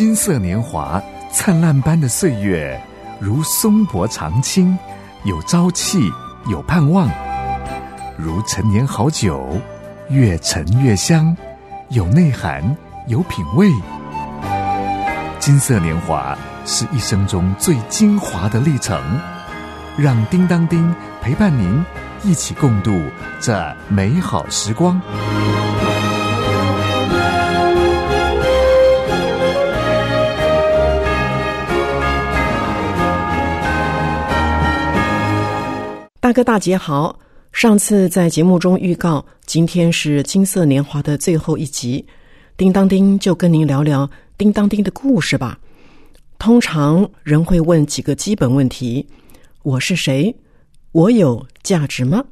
[0.00, 0.98] 金色年华，
[1.30, 2.82] 灿烂般的岁月，
[3.20, 4.78] 如松柏长青，
[5.24, 6.10] 有朝气，
[6.46, 7.06] 有盼望；
[8.16, 9.60] 如陈年好酒，
[10.08, 11.36] 越陈越香，
[11.90, 12.74] 有内涵，
[13.08, 13.70] 有品味。
[15.38, 18.98] 金色年华是一生中最精华的历程，
[19.98, 21.84] 让叮当丁陪伴您
[22.22, 22.98] 一起共度
[23.38, 24.98] 这美好时光。
[36.44, 37.18] 大姐好，
[37.52, 42.04] 上次在节目中预告，今天是金色年华的最后一集，
[42.56, 44.08] 叮当丁就跟您聊聊
[44.38, 45.58] 叮当丁的故事吧。
[46.38, 49.06] 通常人会问几个基本问题：
[49.62, 50.34] 我是谁？
[50.92, 52.24] 我有价值吗？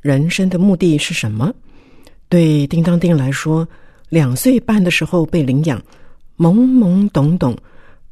[0.00, 1.52] 人生的目的是什么？
[2.28, 3.66] 对叮当丁来说，
[4.08, 5.82] 两岁半的时候被领养，
[6.36, 7.56] 懵懵懂懂，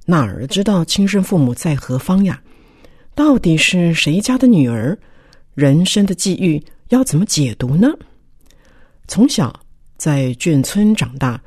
[0.05, 2.41] 哪儿知道亲生父母在何方呀？
[3.14, 4.98] 到底是谁家的女儿？
[5.56, 7.88] 人生的际遇要怎么解读呢？
[9.08, 9.58] 从小
[9.96, 11.40] 在眷村长大，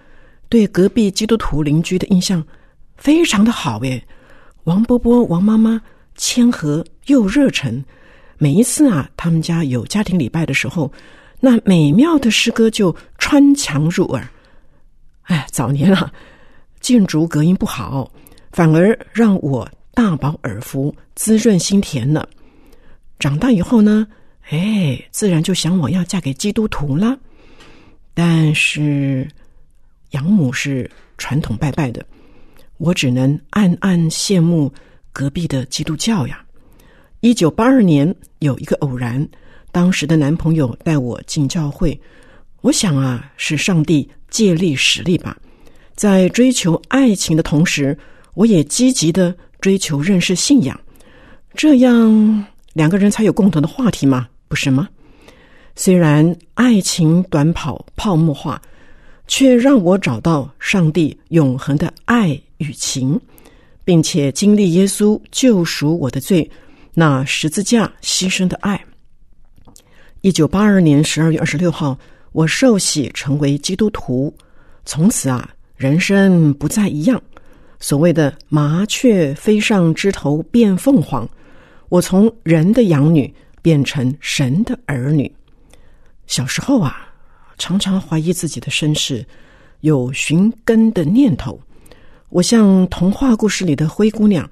[0.49, 2.43] 对隔壁基督徒邻居的印象
[2.97, 4.03] 非常的好诶。
[4.63, 5.79] 王伯伯、王妈妈
[6.15, 7.83] 谦和又热忱，
[8.39, 10.91] 每一次啊，他们家有家庭礼拜的时候，
[11.39, 14.27] 那美妙的诗歌就穿墙入耳。
[15.21, 16.11] 哎，早年啊，
[16.79, 18.11] 建筑隔音不好，
[18.51, 22.27] 反而让我大饱耳福，滋润心田呢。
[23.19, 24.07] 长大以后呢，
[24.49, 27.19] 哎，自然就想我要嫁给基督徒了。
[28.13, 29.27] 但是
[30.11, 32.03] 养母是传统拜拜的，
[32.77, 34.71] 我只能暗暗羡慕
[35.11, 36.43] 隔壁的基督教呀。
[37.19, 39.27] 一九八二年有一个偶然，
[39.73, 41.99] 当时的男朋友带我进教会，
[42.61, 45.37] 我想啊，是上帝借力使力吧。
[45.93, 47.97] 在追求爱情的同时，
[48.33, 50.79] 我也积极的追求认识信仰，
[51.53, 52.45] 这样。
[52.79, 54.87] 两个人才有共同的话题嘛，不是吗？
[55.75, 58.61] 虽然爱情短跑泡沫化，
[59.27, 63.19] 却让我找到上帝永恒的爱与情，
[63.83, 66.49] 并且经历耶稣救赎我的罪，
[66.93, 68.81] 那十字架牺牲的爱。
[70.21, 71.99] 一九八二年十二月二十六号，
[72.31, 74.33] 我受洗成为基督徒，
[74.85, 77.21] 从此啊，人生不再一样。
[77.81, 81.29] 所谓的麻雀飞上枝头变凤凰。
[81.89, 85.31] 我从人的养女变成神的儿女。
[86.27, 87.09] 小时候啊，
[87.57, 89.25] 常常怀疑自己的身世，
[89.81, 91.59] 有寻根的念头。
[92.29, 94.47] 我像童话故事里的灰姑娘，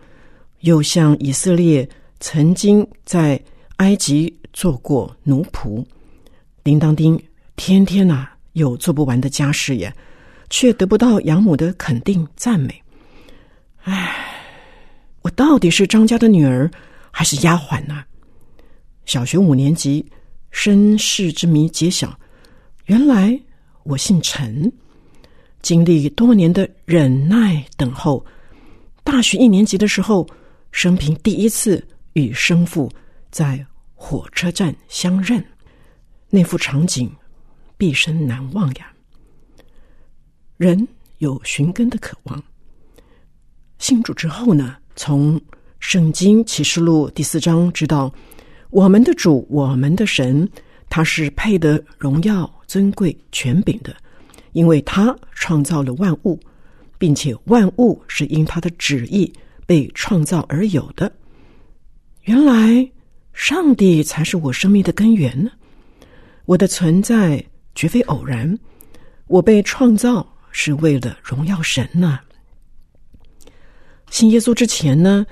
[0.62, 1.88] 又像以色列
[2.20, 3.40] 曾经在
[3.76, 5.86] 埃及做过奴仆。
[6.64, 7.22] 叮当叮，
[7.56, 9.94] 天天呐有做不完的家事呀，
[10.50, 12.84] 却得不到养母的肯定赞美。
[13.84, 14.42] 唉，
[15.22, 16.70] 我到底是张家的女儿？
[17.18, 18.04] 还是丫鬟呢？
[19.06, 20.06] 小学五年级，
[20.52, 22.16] 身世之谜揭晓。
[22.86, 23.36] 原来
[23.86, 24.72] 我姓陈，
[25.64, 28.24] 经历多年的忍耐等候，
[29.04, 30.30] 大学一年级的时候，
[30.72, 31.84] 生平第一次
[32.14, 32.88] 与生父
[33.32, 35.44] 在火车站相认，
[36.30, 37.12] 那幅场景
[37.78, 38.94] 毕生难忘呀。
[40.58, 42.44] 人有寻根的渴望，
[43.80, 45.42] 信主之后呢，从。
[45.88, 48.14] 圣经启示录第四章知道，
[48.72, 50.46] 我们的主，我们的神，
[50.90, 53.96] 他是配得荣耀、尊贵、权柄的，
[54.52, 56.38] 因为他创造了万物，
[56.98, 59.32] 并且万物是因他的旨意
[59.66, 61.10] 被创造而有的。
[62.24, 62.92] 原来，
[63.32, 65.50] 上帝才是我生命的根源呢。
[66.44, 67.42] 我的存在
[67.76, 68.60] 绝非偶然，
[69.28, 72.20] 我被创造是为了荣耀神呢。
[74.10, 75.26] 信耶稣之前呢？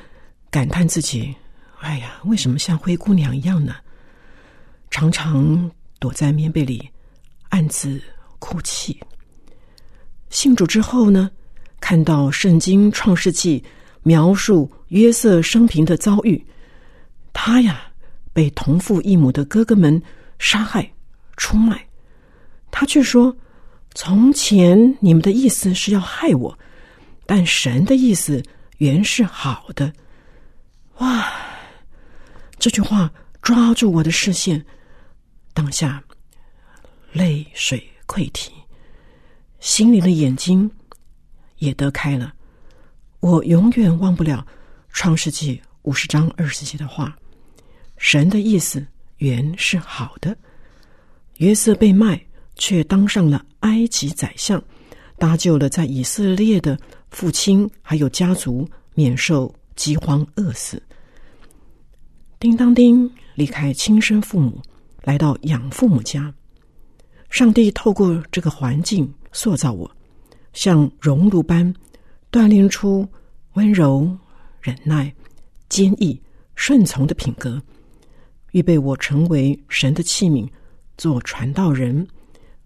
[0.55, 1.35] 感叹自己，
[1.81, 3.75] 哎呀，为什么像灰姑娘一样呢？
[4.89, 6.89] 常常躲在棉被里，
[7.49, 8.01] 暗自
[8.39, 8.97] 哭泣。
[10.29, 11.29] 信主之后呢，
[11.81, 13.61] 看到圣经创世纪
[14.01, 16.41] 描述约瑟生平的遭遇，
[17.33, 17.91] 他呀
[18.31, 20.01] 被同父异母的哥哥们
[20.39, 20.89] 杀害
[21.35, 21.85] 出卖，
[22.71, 23.35] 他却说
[23.93, 26.57] ：“从前你们的意思是要害我，
[27.25, 28.41] 但神的意思
[28.77, 29.91] 原是好的。”
[30.99, 31.31] 哇！
[32.57, 33.11] 这句话
[33.41, 34.65] 抓住我的视线，
[35.53, 36.03] 当下
[37.11, 38.51] 泪水溃堤，
[39.59, 40.69] 心里的眼睛
[41.57, 42.33] 也得开了。
[43.19, 44.45] 我永远忘不了
[44.89, 47.15] 创世纪五十章二十节的话：
[47.97, 48.85] 神的意思
[49.17, 50.35] 原是好的。
[51.37, 52.19] 约瑟被卖，
[52.55, 54.63] 却当上了埃及宰相，
[55.17, 60.81] 搭救了在以色列的父亲还有家族免受饥荒饿死。
[62.39, 64.61] 叮当叮离开亲生父母，
[65.03, 66.33] 来到养父母家。
[67.29, 69.89] 上帝透过这个环境塑造我，
[70.53, 71.73] 像熔炉般
[72.31, 73.07] 锻炼出
[73.53, 74.17] 温柔、
[74.61, 75.13] 忍耐、
[75.69, 76.21] 坚毅、
[76.55, 77.61] 顺从的品格，
[78.51, 80.47] 预备我成为神的器皿，
[80.97, 82.07] 做传道人，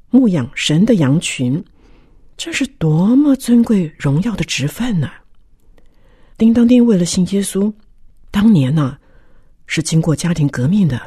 [0.10, 1.64] 牧养神的羊群。
[2.38, 5.10] 这是多么尊贵荣耀的职分呢！
[6.40, 7.72] 叮当叮为了信耶稣，
[8.32, 8.98] 当年呢
[9.68, 11.00] 是经过家庭革命的，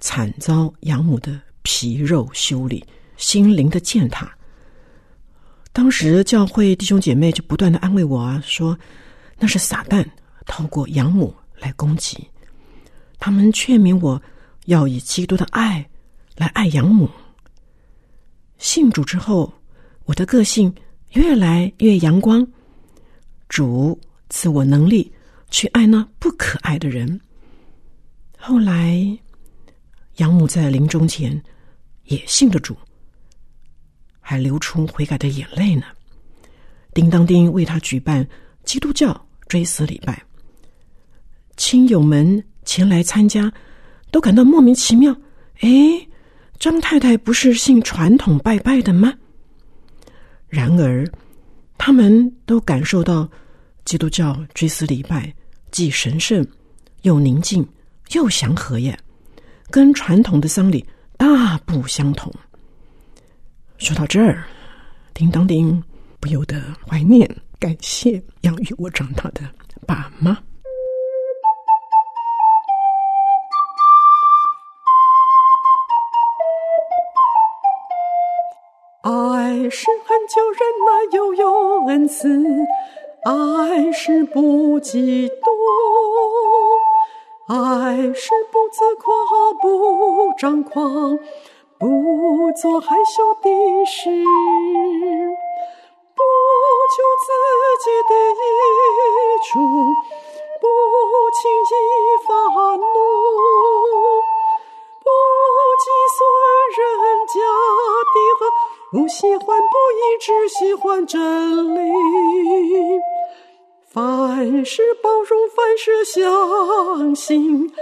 [0.00, 2.84] 惨遭养母的皮肉修理，
[3.16, 4.30] 心灵的践踏。
[5.72, 8.78] 当时教会弟兄姐妹就不断的安慰我啊，说
[9.38, 10.04] 那是撒旦
[10.44, 12.28] 透过养母来攻击。
[13.18, 14.20] 他们劝勉我
[14.66, 15.88] 要以基督的爱
[16.36, 17.08] 来爱养母。
[18.58, 19.50] 信主之后。
[20.04, 20.72] 我的个性
[21.14, 22.46] 越来越阳光，
[23.48, 25.12] 主自我能力
[25.50, 27.20] 去爱那不可爱的人。
[28.38, 29.18] 后来，
[30.16, 31.42] 养母在临终前
[32.04, 32.76] 也信了主，
[34.20, 35.84] 还流出悔改的眼泪呢。
[36.94, 38.26] 叮当叮为他举办
[38.64, 40.22] 基督教追思礼拜，
[41.56, 43.52] 亲友们前来参加，
[44.10, 45.14] 都感到莫名其妙。
[45.60, 45.68] 哎，
[46.58, 49.12] 张太太不是信传统拜拜的吗？
[50.48, 51.06] 然而，
[51.76, 53.28] 他们都感受到
[53.86, 55.32] 基督教追思礼拜
[55.70, 56.44] 既神圣
[57.02, 57.64] 又宁静
[58.10, 58.98] 又祥和耶，
[59.70, 60.84] 跟传统的丧礼
[61.16, 62.32] 大不相同。
[63.78, 64.44] 说到这儿，
[65.14, 65.80] 叮当叮
[66.18, 67.30] 不由得怀念
[67.60, 69.42] 感谢养育我长大的
[69.86, 70.36] 爸妈。
[79.02, 82.28] 爱是很久忍耐又有恩慈，
[83.26, 85.50] 爱是不嫉妒，
[87.48, 89.12] 爱是不自夸
[89.60, 91.18] 不张狂，
[91.76, 93.50] 不做害羞的
[93.84, 94.08] 事，
[96.14, 96.22] 不
[96.94, 97.28] 求自
[97.82, 98.40] 己的益
[99.42, 99.58] 处，
[100.60, 100.64] 不
[101.34, 101.74] 轻易
[102.28, 102.30] 发
[102.76, 102.86] 怒，
[105.02, 105.10] 不
[105.82, 106.22] 计算
[106.78, 106.78] 人
[107.26, 107.34] 家
[108.14, 108.46] 的恶。
[108.92, 111.80] 不喜欢不义，只喜欢真理。
[113.96, 117.72] 凡事包容，凡事相信，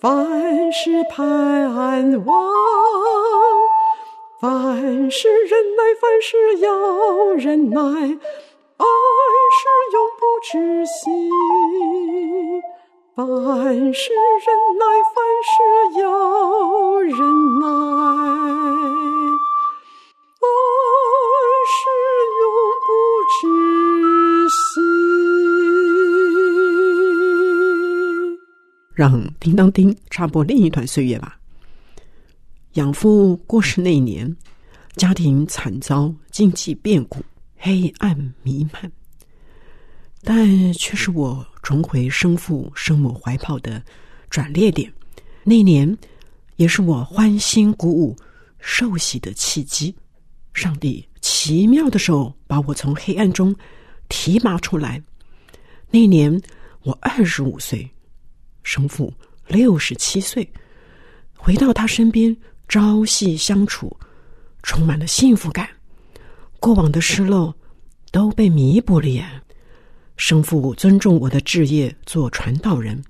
[0.00, 2.54] 凡事盼望，
[4.40, 7.80] 凡事忍耐，凡事要忍耐。
[7.82, 8.86] 爱
[9.58, 11.10] 是永不止息，
[13.14, 15.52] 凡事忍耐，凡事
[16.00, 16.02] 要
[17.02, 17.18] 忍
[17.60, 17.66] 耐。
[20.40, 20.48] 爱
[21.68, 21.78] 是
[22.40, 22.42] 永
[22.86, 22.88] 不
[23.42, 23.42] 止
[28.98, 31.38] 让叮当叮插播另一段岁月吧。
[32.72, 34.36] 养父过世那年，
[34.96, 37.22] 家庭惨遭经济变故，
[37.56, 38.90] 黑暗弥漫，
[40.24, 43.80] 但却是我重回生父生母怀抱的
[44.28, 44.92] 转捩点。
[45.44, 45.96] 那年，
[46.56, 48.16] 也是我欢欣鼓舞、
[48.58, 49.94] 受喜的契机。
[50.54, 53.54] 上帝奇妙的手把我从黑暗中
[54.08, 55.00] 提拔出来。
[55.88, 56.42] 那年
[56.82, 57.88] 我二十五岁，
[58.68, 59.10] 生父
[59.46, 60.46] 六十七岁，
[61.34, 62.36] 回到他身边
[62.68, 63.96] 朝夕相处，
[64.62, 65.66] 充满了幸福感。
[66.60, 67.56] 过往的失落
[68.12, 69.26] 都被弥补了耶。
[70.18, 73.02] 生父尊重我的志业，做传道人，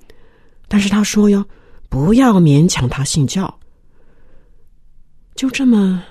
[0.68, 1.44] 但是他说哟，
[1.88, 3.52] 不要勉强他信教。
[5.34, 6.04] 就这么。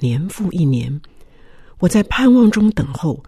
[0.00, 1.00] 年复一年，
[1.78, 3.22] 我在盼望中等候，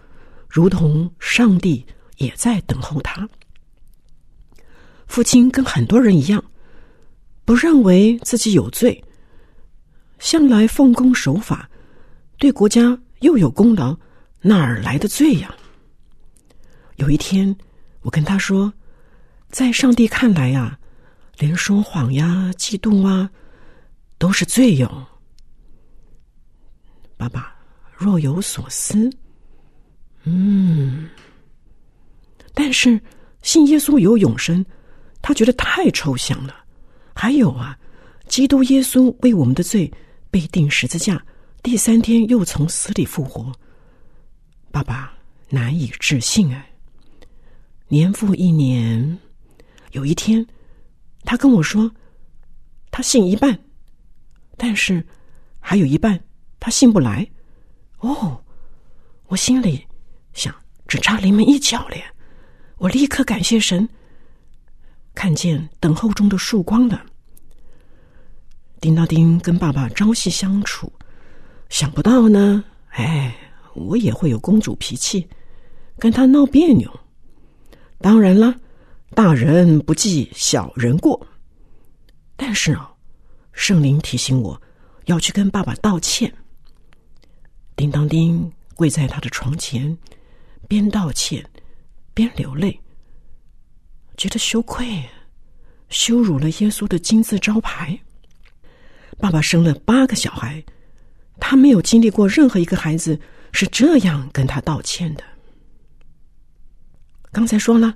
[0.48, 1.84] 如同上帝
[2.16, 3.28] 也在等候他。
[5.06, 6.42] 父亲跟很多人一样，
[7.44, 9.02] 不认为自己有罪，
[10.18, 11.68] 向来奉公守法，
[12.38, 13.96] 对国家又有功劳，
[14.40, 15.54] 哪儿来的罪呀？
[16.96, 17.56] 有一天，
[18.02, 18.72] 我跟他说，
[19.50, 20.78] 在上帝看来呀，
[21.38, 23.30] 连说谎呀、嫉妒啊，
[24.18, 25.06] 都是罪哟。
[27.16, 27.54] 爸爸
[27.94, 29.10] 若有所思，
[30.24, 31.08] 嗯，
[32.52, 33.00] 但是
[33.42, 34.64] 信耶稣有永生，
[35.26, 36.54] 他觉得太抽象了。
[37.12, 37.76] 还有啊，
[38.28, 39.92] 基督耶稣为我们的罪
[40.30, 41.20] 被钉十字架，
[41.64, 43.52] 第三天又从死里复活，
[44.70, 45.12] 爸爸
[45.48, 46.70] 难以置信哎。
[47.88, 49.18] 年复一年，
[49.90, 50.46] 有一天，
[51.24, 51.90] 他跟我说，
[52.92, 53.58] 他信一半，
[54.56, 55.04] 但是
[55.58, 56.22] 还有一半。
[56.60, 57.28] 他信不来，
[57.98, 58.40] 哦，
[59.26, 59.84] 我心里
[60.34, 60.54] 想，
[60.86, 61.96] 只差临门一脚了。
[62.76, 63.88] 我立刻感谢神，
[65.16, 67.04] 看见等候中的曙光了。
[68.80, 70.92] 丁当丁跟爸爸朝夕相处，
[71.70, 73.34] 想不到呢，哎，
[73.74, 75.26] 我也会有公主脾气，
[75.98, 77.00] 跟他闹别扭。
[77.98, 78.54] 当然了，
[79.14, 81.26] 大人不计小人过。
[82.36, 82.92] 但是啊，
[83.52, 84.60] 圣灵提醒我
[85.06, 86.30] 要去跟爸爸道歉。
[87.74, 89.96] 叮当叮跪在他的床前，
[90.68, 91.42] 边道歉
[92.12, 92.78] 边流泪，
[94.16, 95.02] 觉得羞愧，
[95.88, 97.98] 羞辱了耶稣的金字招牌。
[99.18, 100.62] 爸爸生了八个小孩，
[101.40, 103.18] 他没有经历过任何一个孩子
[103.52, 105.24] 是这样跟他道歉的。
[107.32, 107.94] 刚才说了，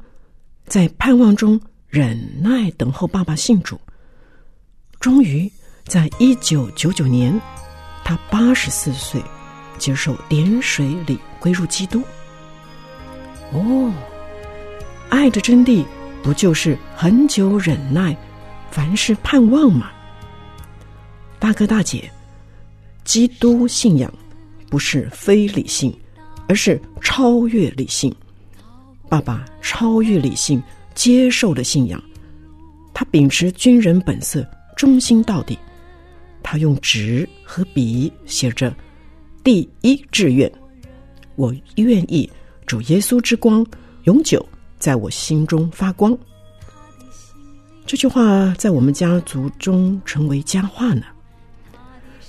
[0.67, 3.81] 在盼望中忍耐等候爸爸信主。
[4.99, 5.51] 终于，
[5.87, 7.39] 在一九九九年，
[8.05, 9.23] 他八十四岁，
[9.79, 12.03] 接受点水礼，归入基督。
[13.53, 13.93] 哦，
[15.09, 15.85] 爱的真谛
[16.23, 18.17] 不就是很久忍耐，
[18.71, 19.91] 凡事盼望吗？
[21.39, 22.11] 大哥大姐，
[23.05, 24.13] 基督信仰
[24.69, 25.93] 不是非理性，
[26.47, 28.15] 而是超越理性。
[29.09, 30.63] 爸爸超越理性，
[30.95, 32.01] 接受了信仰，
[32.93, 34.47] 他秉持军人本色。
[34.77, 35.59] 忠心到底，
[36.43, 38.75] 他用纸和笔写着
[39.45, 40.51] “第一志愿”，
[41.37, 42.31] 我愿意
[42.67, 43.67] 主耶稣之光
[44.05, 44.47] 永久
[44.81, 46.19] 在我心中发光。
[47.87, 51.03] 这句话在我们家族中成为佳话呢。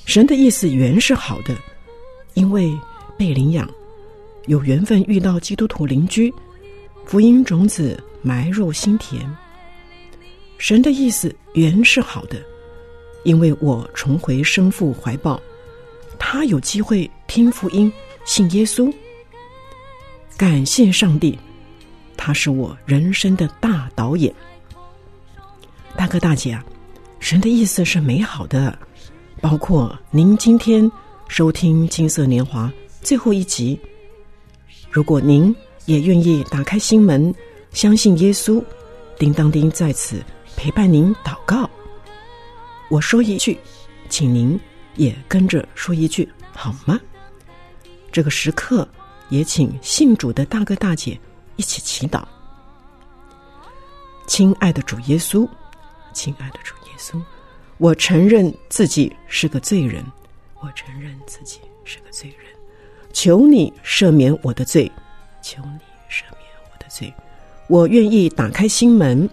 [0.05, 1.55] 神的意思原是好的，
[2.33, 2.77] 因为
[3.17, 3.69] 被领养，
[4.47, 6.33] 有缘分遇到基督徒邻居，
[7.05, 9.23] 福音种子埋入心田。
[10.57, 12.41] 神的意思原是好的，
[13.23, 15.39] 因为我重回生父怀抱，
[16.19, 17.91] 他有机会听福音、
[18.25, 18.91] 信耶稣。
[20.35, 21.37] 感谢上帝，
[22.23, 24.31] 他是我人生的大导演。
[25.97, 26.63] 大哥大姐啊，
[27.19, 28.77] 神的意思是美好的，
[29.41, 30.89] 包括您今天
[31.27, 32.67] 收听《金色年华》
[33.01, 33.79] 最后一集。
[34.91, 35.53] 如果您
[35.87, 37.33] 也愿意打开心门，
[37.73, 38.63] 相信耶稣，
[39.17, 40.23] 叮当叮在此。
[40.55, 41.67] 陪伴您祷告，
[42.87, 43.57] 我说一句，
[44.09, 44.59] 请您
[44.95, 47.01] 也跟着说一句，好吗？
[48.11, 48.87] 这个时刻，
[49.29, 51.19] 也请信主的大哥大姐
[51.61, 52.23] 一起祈祷。
[54.25, 55.47] 亲爱的主耶稣，
[56.11, 57.21] 亲爱的主耶稣，
[57.77, 60.03] 我承认自己是个罪人，
[60.55, 62.47] 我承认自己是个罪人，
[63.13, 64.91] 求你赦免我的罪，
[65.43, 67.13] 求你赦免我的罪，
[67.67, 69.29] 我愿意打开心门，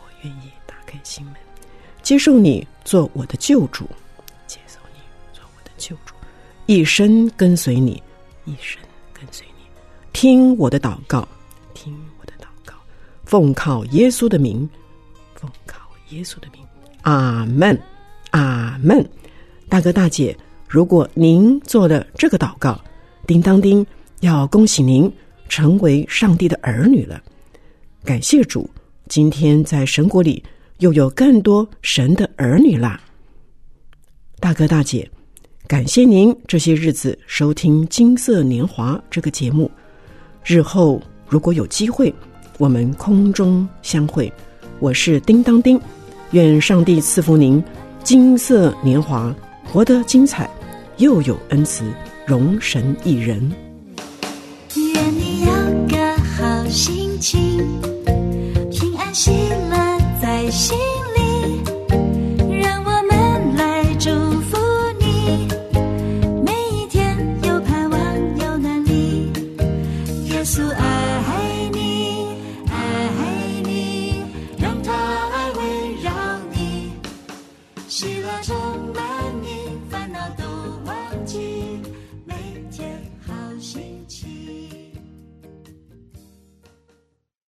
[0.00, 0.74] 我愿意打。
[0.84, 1.36] 开心门，
[2.02, 3.88] 接受你做我的救主，
[4.48, 5.00] 接受你
[5.32, 6.16] 做我的救主，
[6.66, 8.02] 一生跟随你，
[8.44, 8.82] 一生
[9.14, 9.62] 跟随你，
[10.12, 11.28] 听我的祷告，
[11.82, 12.74] 听我的祷告，
[13.24, 14.68] 奉靠耶稣的名，
[15.34, 16.60] 奉靠耶稣的名，
[17.04, 17.80] 阿门，
[18.32, 19.02] 阿门。
[19.66, 20.36] 大哥大姐，
[20.68, 22.78] 如果您做了这个祷告，
[23.26, 23.86] 叮当叮，
[24.20, 25.10] 要恭喜您
[25.48, 27.22] 成为上帝的儿女了。
[28.04, 28.68] 感谢主，
[29.08, 30.44] 今天在神国里。
[30.80, 32.98] 又有更多神的儿女啦，
[34.38, 35.06] 大哥大姐，
[35.66, 39.70] 感谢您这些日子收听《金色年华》这个节目。
[40.42, 40.98] 日后
[41.30, 42.12] 如果有机会，
[42.58, 44.30] 我们空中相会。
[44.80, 45.80] 我是叮当叮，
[46.32, 47.62] 愿上帝赐福您，
[48.02, 49.32] 金色年华
[49.64, 50.50] 活得精彩，
[50.96, 51.84] 又有恩慈，
[52.26, 53.40] 容神一人。
[54.74, 55.52] 愿你有
[55.86, 57.64] 个好心情，
[58.72, 59.30] 平安喜
[59.70, 60.50] 乐在。
[60.50, 60.76] 心